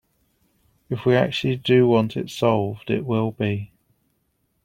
[0.89, 3.71] If we actually do want it solved, it will be.